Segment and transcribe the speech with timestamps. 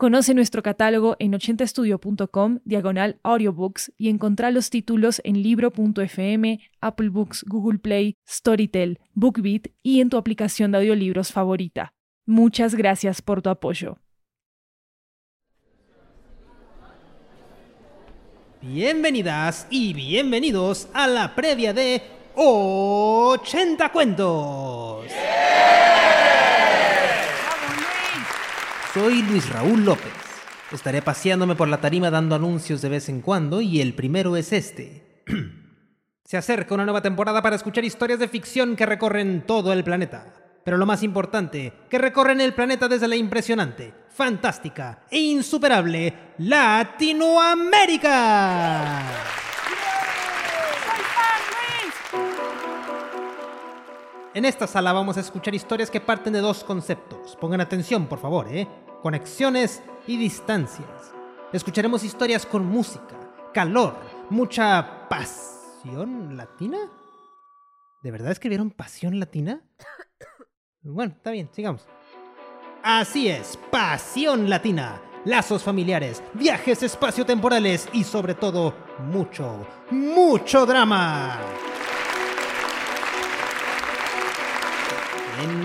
[0.00, 7.44] Conoce nuestro catálogo en 80estudio.com, diagonal audiobooks, y encontrá los títulos en libro.fm, Apple Books,
[7.46, 11.92] Google Play, Storytel, BookBeat y en tu aplicación de audiolibros favorita.
[12.24, 13.98] Muchas gracias por tu apoyo.
[18.62, 22.00] Bienvenidas y bienvenidos a la previa de
[22.36, 24.89] 80 cuentos.
[29.00, 30.12] Soy Luis Raúl López.
[30.70, 34.52] Estaré paseándome por la tarima dando anuncios de vez en cuando y el primero es
[34.52, 35.24] este.
[36.26, 40.34] Se acerca una nueva temporada para escuchar historias de ficción que recorren todo el planeta.
[40.66, 49.02] Pero lo más importante, que recorren el planeta desde la impresionante, fantástica e insuperable Latinoamérica.
[54.34, 57.34] En esta sala vamos a escuchar historias que parten de dos conceptos.
[57.40, 58.68] Pongan atención, por favor, ¿eh?
[59.02, 61.14] Conexiones y distancias.
[61.52, 63.16] Escucharemos historias con música,
[63.54, 63.96] calor,
[64.28, 66.78] mucha pasión latina.
[68.02, 69.60] ¿De verdad escribieron pasión latina?
[70.82, 71.86] Bueno, está bien, sigamos.
[72.82, 81.38] Así es, pasión latina, lazos familiares, viajes espaciotemporales y sobre todo mucho, mucho drama.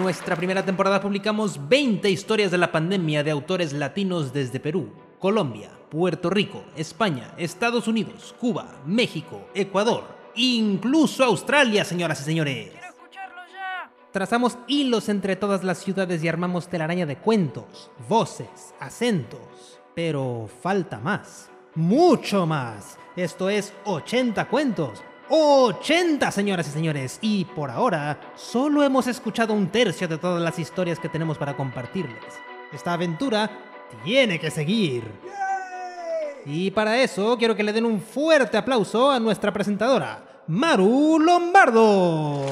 [0.05, 5.71] Nuestra primera temporada publicamos 20 historias de la pandemia de autores latinos desde Perú, Colombia,
[5.89, 10.03] Puerto Rico, España, Estados Unidos, Cuba, México, Ecuador,
[10.35, 12.69] incluso Australia, señoras y señores.
[12.69, 13.91] Quiero escucharlo ya.
[14.11, 19.79] Trazamos hilos entre todas las ciudades y armamos telaraña de cuentos, voces, acentos.
[19.95, 21.49] Pero falta más.
[21.73, 22.99] Mucho más.
[23.15, 25.01] Esto es 80 cuentos.
[25.29, 27.19] 80, señoras y señores.
[27.21, 31.55] Y por ahora, solo hemos escuchado un tercio de todas las historias que tenemos para
[31.55, 32.23] compartirles.
[32.71, 33.49] Esta aventura
[34.03, 35.03] tiene que seguir.
[36.45, 42.45] Y para eso quiero que le den un fuerte aplauso a nuestra presentadora, Maru Lombardo.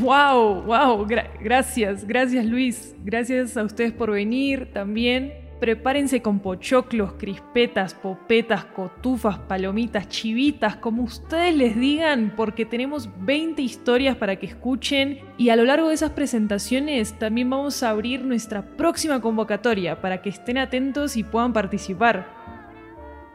[0.00, 1.06] Wow, wow,
[1.40, 5.32] gracias, gracias Luis, gracias a ustedes por venir también.
[5.58, 13.62] Prepárense con pochoclos, crispetas, popetas, cotufas, palomitas, chivitas, como ustedes les digan, porque tenemos 20
[13.62, 18.22] historias para que escuchen y a lo largo de esas presentaciones también vamos a abrir
[18.22, 22.45] nuestra próxima convocatoria para que estén atentos y puedan participar.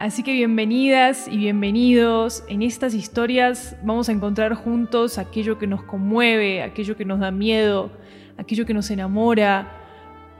[0.02, 2.42] Así que bienvenidas y bienvenidos.
[2.48, 7.30] En estas historias vamos a encontrar juntos aquello que nos conmueve, aquello que nos da
[7.30, 7.92] miedo,
[8.36, 9.68] aquello que nos enamora.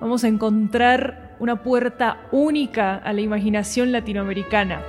[0.00, 4.83] Vamos a encontrar una puerta única a la imaginación latinoamericana.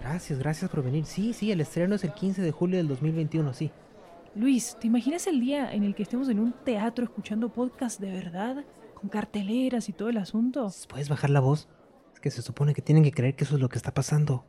[0.00, 1.04] Gracias, gracias por venir.
[1.04, 3.70] Sí, sí, el estreno es el 15 de julio del 2021, sí.
[4.34, 8.10] Luis, ¿te imaginas el día en el que estemos en un teatro escuchando podcast de
[8.10, 8.64] verdad?
[8.94, 10.70] Con carteleras y todo el asunto.
[10.88, 11.68] ¿Puedes bajar la voz?
[12.14, 14.44] Es que se supone que tienen que creer que eso es lo que está pasando.